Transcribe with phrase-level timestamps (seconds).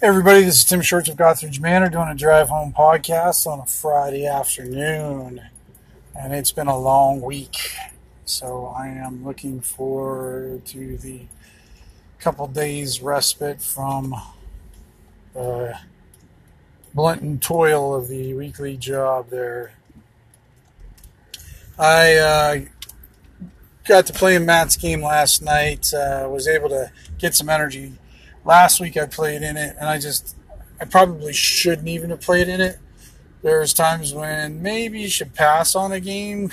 [0.00, 3.66] Everybody, this is Tim Shorts of Gothridge Manor doing a drive home podcast on a
[3.66, 5.40] Friday afternoon.
[6.14, 7.72] And it's been a long week.
[8.24, 11.22] So I am looking forward to the
[12.20, 14.14] couple days respite from
[15.34, 15.76] the
[16.94, 19.72] blunt and toil of the weekly job there.
[21.76, 22.60] I uh,
[23.84, 27.94] got to play in Matt's game last night, uh, was able to get some energy
[28.44, 30.36] last week I played in it, and I just
[30.80, 32.78] I probably shouldn't even have played in it.
[33.42, 36.52] There's times when maybe you should pass on a game.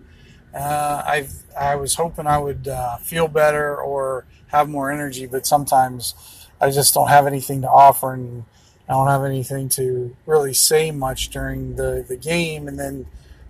[0.54, 5.46] uh, I I was hoping I would uh, feel better or have more energy, but
[5.46, 6.14] sometimes
[6.60, 8.44] I just don't have anything to offer, and
[8.88, 13.06] I don't have anything to really say much during the the game, and then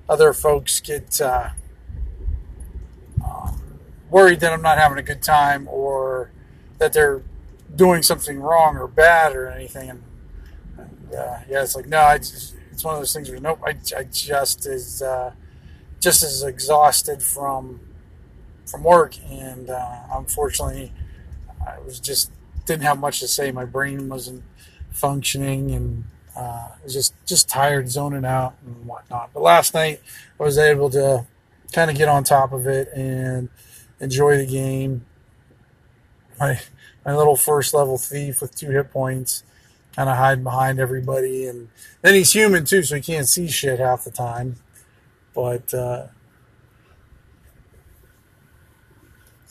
[0.08, 1.20] other folks get.
[1.20, 1.50] Uh,
[3.24, 3.60] um,
[4.10, 6.30] worried that I'm not having a good time or
[6.78, 7.22] that they're
[7.74, 9.90] doing something wrong or bad or anything.
[9.90, 10.02] And,
[10.78, 13.60] and uh, yeah, it's like no, I just, it's one of those things where nope,
[13.64, 15.32] I, I just is uh,
[16.00, 17.80] just as exhausted from
[18.66, 20.92] from work, and uh, unfortunately,
[21.66, 22.30] I was just
[22.66, 23.50] didn't have much to say.
[23.50, 24.44] My brain wasn't
[24.90, 26.04] functioning, and
[26.36, 29.30] uh, I was just just tired, zoning out, and whatnot.
[29.34, 30.00] But last night,
[30.38, 31.26] I was able to
[31.72, 33.48] kind of get on top of it and
[34.00, 35.04] enjoy the game.
[36.38, 36.60] My
[37.04, 39.42] my little first level thief with two hit points,
[39.94, 41.46] kind of hiding behind everybody.
[41.46, 41.68] And
[42.02, 44.56] then he's human too, so he can't see shit half the time.
[45.34, 46.06] But uh,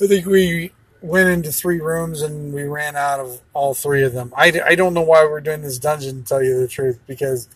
[0.01, 4.13] I think we went into three rooms and we ran out of all three of
[4.13, 4.33] them.
[4.35, 7.47] I, I don't know why we're doing this dungeon, to tell you the truth, because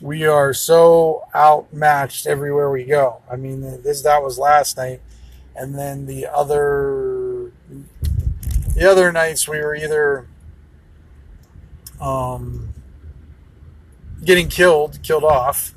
[0.00, 3.22] we are so outmatched everywhere we go.
[3.30, 5.00] I mean, this that was last night,
[5.54, 7.50] and then the other
[8.76, 10.26] the other nights we were either
[11.98, 12.74] um,
[14.22, 15.74] getting killed, killed off,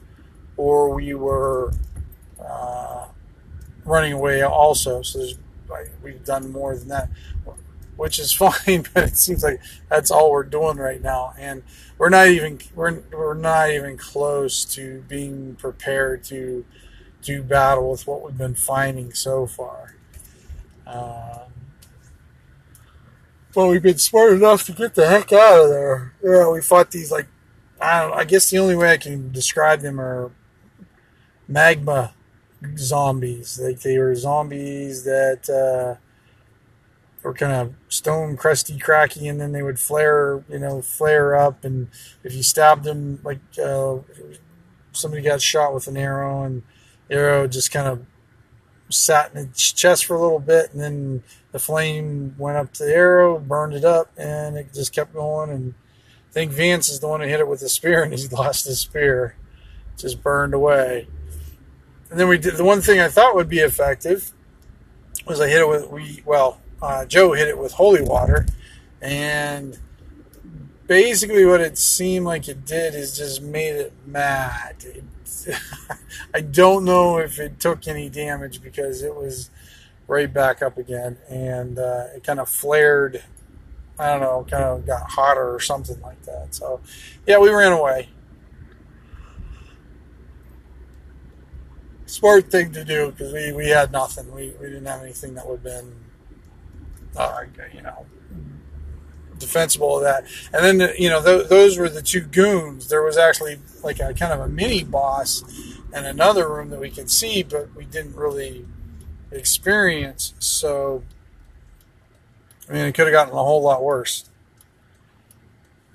[0.58, 1.72] or we were
[2.44, 3.06] uh,
[3.85, 5.01] running away also.
[5.01, 5.25] So
[6.03, 7.09] we've done more than that,
[7.96, 8.85] which is fine.
[8.94, 11.63] But it seems like that's all we're doing right now, and
[11.97, 16.66] we're not even we're we're not even close to being prepared to
[17.22, 19.95] do battle with what we've been finding so far.
[20.85, 21.45] Uh,
[23.56, 26.14] well, we've been smart enough to get the heck out of there.
[26.24, 27.28] Yeah, we fought these like
[27.82, 28.10] I.
[28.10, 30.32] I guess the only way I can describe them are
[31.48, 32.14] magma
[32.78, 33.60] zombies.
[33.60, 36.00] Like they were zombies that uh,
[37.24, 41.64] were kind of stone crusty, cracky, and then they would flare, you know, flare up.
[41.64, 41.90] And
[42.24, 43.98] if you stabbed them, like uh,
[44.92, 46.62] somebody got shot with an arrow, and
[47.10, 48.06] arrow just kind of
[48.89, 52.85] sat in its chest for a little bit, and then the flame went up to
[52.85, 55.50] the arrow, burned it up, and it just kept going.
[55.50, 55.73] And
[56.29, 58.66] I think Vance is the one who hit it with the spear, and he lost
[58.66, 59.35] his spear,
[59.97, 61.07] just burned away.
[62.09, 64.31] And then we did the one thing I thought would be effective
[65.27, 68.47] was I hit it with we well uh, Joe hit it with holy water,
[69.01, 69.77] and
[70.88, 74.75] basically what it seemed like it did is just made it mad.
[74.83, 75.03] It
[76.34, 79.50] I don't know if it took any damage because it was
[80.07, 83.23] right back up again and uh, it kind of flared.
[83.97, 86.56] I don't know, kind of got hotter or something like that.
[86.56, 86.81] So,
[87.28, 88.09] yeah, we ran away.
[92.06, 94.34] Smart thing to do because we, we had nothing.
[94.34, 95.95] We, we didn't have anything that would have been,
[97.16, 97.41] uh,
[97.73, 98.06] you know,
[99.39, 100.25] defensible of that.
[100.53, 102.89] And then, you know, th- those were the two goons.
[102.89, 105.44] There was actually like a kind of a mini boss
[105.94, 108.66] and another room that we could see, but we didn't really
[109.31, 110.33] experience.
[110.39, 111.03] So,
[112.69, 114.29] I mean, it could have gotten a whole lot worse.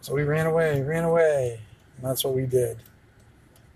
[0.01, 1.61] So we ran away, ran away,
[1.97, 2.79] and that's what we did.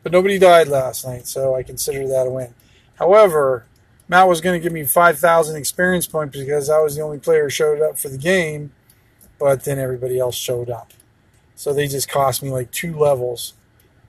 [0.02, 2.54] But nobody died last night, so I consider that a win.
[2.96, 3.64] However,
[4.08, 7.44] Matt was going to give me 5,000 experience points because I was the only player
[7.44, 8.72] who showed up for the game
[9.38, 10.92] but then everybody else showed up.
[11.54, 13.54] So they just cost me like two levels.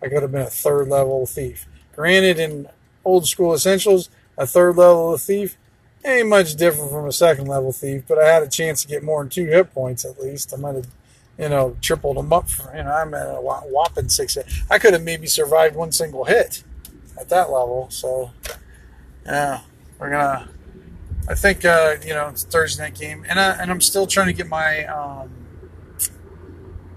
[0.01, 1.67] I could have been a third level thief.
[1.95, 2.67] Granted, in
[3.03, 5.57] old school essentials, a third level thief
[6.05, 9.03] ain't much different from a second level thief, but I had a chance to get
[9.03, 10.53] more than two hit points at least.
[10.53, 10.87] I might have,
[11.37, 12.49] you know, tripled them up.
[12.49, 14.47] For, you know, I'm at a whopping six hit.
[14.69, 16.63] I could have maybe survived one single hit
[17.19, 17.87] at that level.
[17.89, 18.31] So,
[19.25, 19.61] yeah,
[19.99, 20.49] we're gonna
[21.29, 24.27] I think uh, you know it's Thursday night game, and I, and I'm still trying
[24.27, 25.31] to get my um,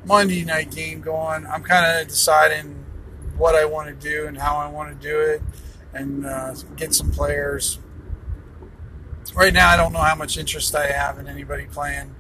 [0.07, 1.47] Monday night game going.
[1.47, 2.85] I'm kind of deciding
[3.37, 5.43] what I want to do and how I want to do it,
[5.93, 7.79] and uh, get some players.
[9.35, 12.15] Right now, I don't know how much interest I have in anybody playing.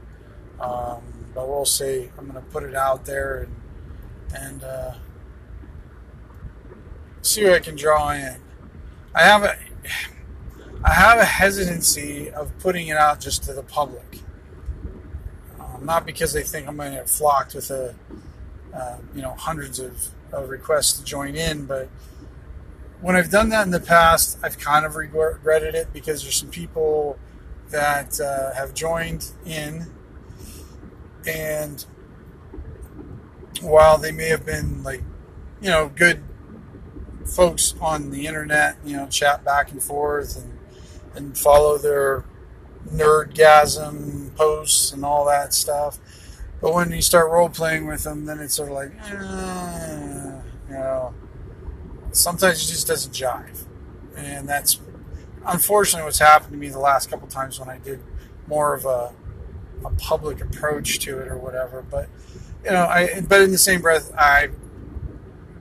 [0.60, 1.02] Um,
[1.34, 2.10] but we'll see.
[2.18, 3.56] I'm going to put it out there and
[4.34, 4.94] and uh,
[7.20, 8.36] see what I can draw in.
[9.14, 9.56] I have a
[10.84, 14.19] I have a hesitancy of putting it out just to the public,
[15.61, 17.94] um, not because they think I'm going to get flocked with a
[18.75, 21.88] uh, you know hundreds of, of requests to join in, but
[23.00, 26.50] when I've done that in the past, I've kind of regretted it because there's some
[26.50, 27.19] people
[27.70, 29.87] that uh, have joined in,
[31.26, 31.84] and
[33.61, 35.02] while they may have been like,
[35.61, 36.25] you know, good
[37.25, 40.58] folks on the internet, you know, chat back and forth and
[41.14, 42.24] and follow their
[42.88, 45.98] nerdgasm posts and all that stuff.
[46.60, 50.74] But when you start role playing with them, then it's sort of like, eh, you
[50.74, 51.14] know,
[52.12, 53.64] sometimes it just doesn't jive.
[54.16, 54.80] And that's
[55.46, 58.00] unfortunately what's happened to me the last couple times when I did
[58.46, 59.12] more of a,
[59.84, 61.82] a public approach to it or whatever.
[61.82, 62.08] But
[62.64, 64.50] you know, I but in the same breath, I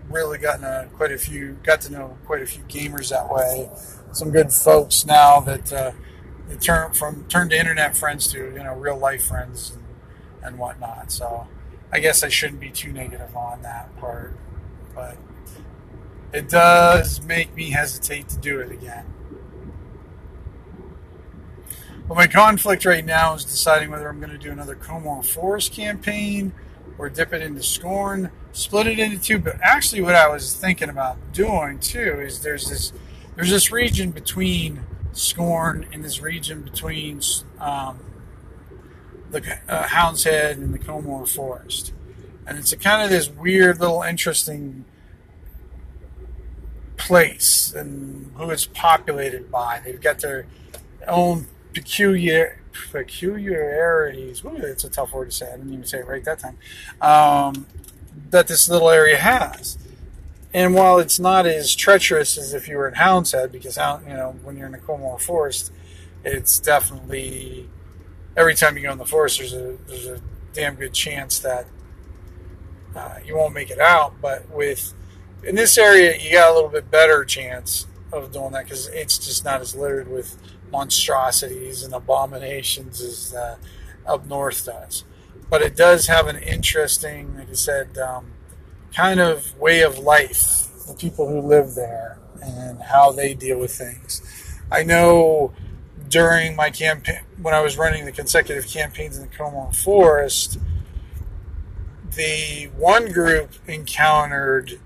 [0.10, 3.70] really gotten a, quite a few, got to know quite a few gamers that way.
[4.14, 5.92] Some good folks now that uh,
[6.60, 9.84] turn from turn to internet friends to you know real life friends and,
[10.44, 11.12] and whatnot.
[11.12, 11.48] So
[11.92, 14.36] I guess I shouldn't be too negative on that part,
[14.94, 15.18] but
[16.34, 19.06] it does make me hesitate to do it again.
[22.08, 25.72] But my conflict right now is deciding whether I'm going to do another Comor Forest
[25.72, 26.52] campaign
[26.98, 29.40] or dip it into Scorn, split it into two.
[29.40, 32.92] But actually, what I was thinking about doing too is there's this
[33.36, 34.82] there's this region between
[35.14, 37.22] Scorn and this region between
[37.60, 38.00] um,
[39.30, 41.94] the uh, Hound's Head and the Comor Forest,
[42.46, 44.86] and it's a kind of this weird little interesting
[46.98, 49.82] place and who it's populated by.
[49.84, 50.46] They've got their
[51.08, 52.62] own peculiar
[52.92, 54.44] peculiarities.
[54.46, 55.48] Ooh, it's a tough word to say.
[55.48, 56.58] I didn't even say it right that time.
[57.02, 57.66] Um,
[58.30, 59.78] that this little area has.
[60.54, 64.14] And while it's not as treacherous as if you were in Hound's Head, because you
[64.14, 65.72] know when you're in the Comor Forest,
[66.24, 67.70] it's definitely
[68.36, 70.22] every time you go in the forest, there's a there's a
[70.54, 71.66] damn good chance that
[72.96, 74.16] uh, you won't make it out.
[74.22, 74.94] But with
[75.44, 79.18] in this area, you got a little bit better chance of doing that because it's
[79.18, 80.38] just not as littered with
[80.72, 83.58] monstrosities and abominations as uh,
[84.06, 85.04] up north does.
[85.50, 88.32] But it does have an interesting, like I said, um,
[88.96, 93.74] kind of way of life, the people who live there and how they deal with
[93.74, 94.22] things.
[94.72, 95.54] I know
[96.10, 100.60] during my campaign, when I was running the consecutive campaigns in the Comor Forest,
[102.16, 104.80] the one group encountered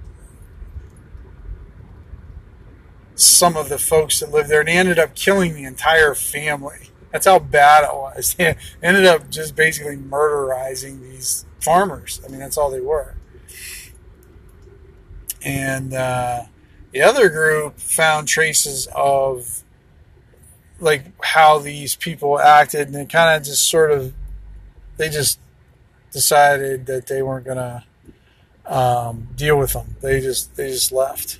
[3.15, 6.89] some of the folks that lived there, and he ended up killing the entire family.
[7.11, 8.35] That's how bad it was.
[8.37, 12.21] They ended up just basically murderizing these farmers.
[12.25, 13.15] I mean, that's all they were.
[15.45, 16.45] And uh,
[16.91, 19.63] the other group found traces of
[20.79, 24.13] like how these people acted, and it kind of just sort of
[24.97, 25.39] they just
[26.11, 27.85] decided that they weren't gonna
[28.65, 29.95] um, deal with them.
[30.01, 31.39] They just they just left.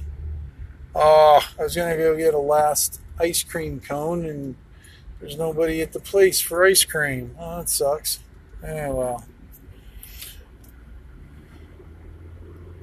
[0.94, 4.56] Oh, I was gonna go get a last ice cream cone, and
[5.20, 7.36] there's nobody at the place for ice cream.
[7.40, 8.20] Oh, that sucks.
[8.64, 9.26] Yeah, well.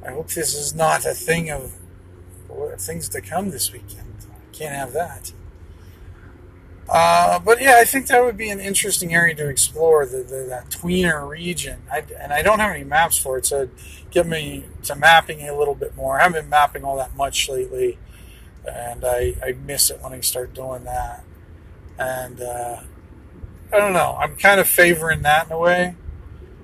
[0.05, 1.73] I hope this is not a thing of
[2.79, 4.27] things to come this weekend.
[4.31, 5.33] I can't have that.
[6.89, 10.47] Uh, but yeah, I think that would be an interesting area to explore the, the
[10.49, 11.83] that tweener region.
[11.91, 13.69] I, and I don't have any maps for it, so
[14.11, 16.19] get me to mapping a little bit more.
[16.19, 17.99] I haven't been mapping all that much lately,
[18.67, 21.25] and I, I miss it when I start doing that.
[21.99, 22.81] And uh,
[23.73, 25.95] I don't know, I'm kind of favoring that in a way.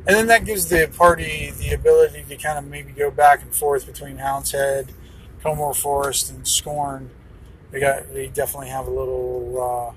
[0.08, 3.54] And then that gives the party the ability to kind of maybe go back and
[3.54, 4.94] forth between Hound's Head,
[5.44, 7.10] Comor Forest, and Scorn.
[7.70, 9.92] They got they definitely have a little.
[9.92, 9.94] Uh,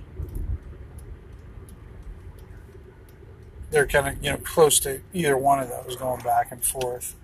[3.69, 7.15] they're kind of you know close to either one of those going back and forth.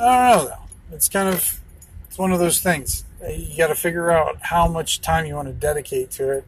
[0.00, 0.96] I don't know though.
[0.96, 1.60] It's kind of
[2.08, 3.04] it's one of those things.
[3.24, 6.44] You got to figure out how much time you want to dedicate to it,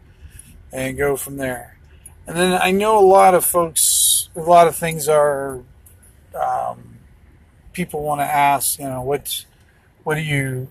[0.72, 1.73] and go from there.
[2.26, 5.62] And then I know a lot of folks, a lot of things are.
[6.34, 6.98] Um,
[7.72, 9.44] people want to ask, you know, what
[10.04, 10.68] what are you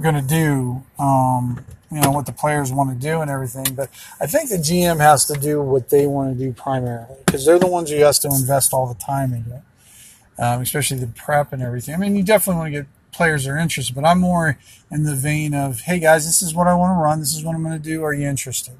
[0.00, 0.82] going to do?
[0.98, 3.74] Um, you know what the players want to do and everything.
[3.74, 7.44] But I think the GM has to do what they want to do primarily because
[7.44, 11.06] they're the ones who has to invest all the time in it, um, especially the
[11.06, 11.94] prep and everything.
[11.94, 14.58] I mean, you definitely want to get players are interested, but I'm more
[14.90, 17.20] in the vein of, hey guys, this is what I want to run.
[17.20, 18.02] This is what I'm going to do.
[18.02, 18.74] Are you interested?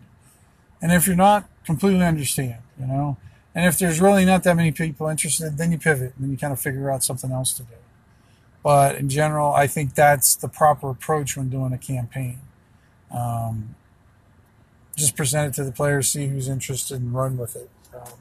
[0.84, 2.56] And if you're not, completely understand.
[2.78, 3.16] You know,
[3.54, 6.36] And if there's really not that many people interested, then you pivot and then you
[6.36, 7.74] kind of figure out something else to do.
[8.62, 12.40] But in general, I think that's the proper approach when doing a campaign.
[13.10, 13.76] Um,
[14.94, 17.70] just present it to the players, see who's interested, and run with it.
[17.94, 18.12] Um,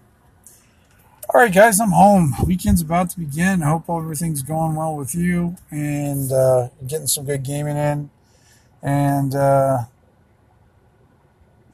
[1.34, 2.34] all right, guys, I'm home.
[2.46, 3.62] Weekend's about to begin.
[3.62, 8.10] I hope everything's going well with you and uh, getting some good gaming in.
[8.82, 9.80] And uh,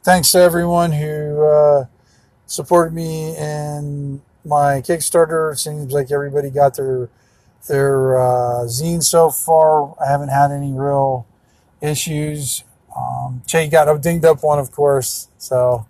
[0.10, 1.86] thanks to everyone who uh,
[2.48, 5.54] supported me in my Kickstarter.
[5.54, 7.10] It seems like everybody got their
[7.68, 9.96] their uh, zine so far.
[10.04, 11.28] I haven't had any real
[11.80, 12.64] issues.
[12.98, 15.28] Um, got a dinged up one, of course.
[15.38, 15.86] So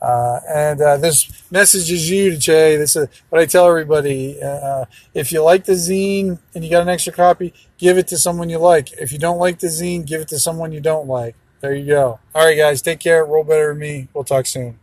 [0.00, 2.76] uh, and uh, this message is you to Jay.
[2.78, 4.42] This is what I tell everybody.
[4.42, 8.16] Uh, if you like the zine and you got an extra copy, give it to
[8.16, 8.90] someone you like.
[8.92, 11.36] If you don't like the zine, give it to someone you don't like.
[11.60, 12.20] There you go.
[12.34, 13.24] All right, guys, take care.
[13.24, 14.08] Roll better than me.
[14.14, 14.78] We'll talk soon.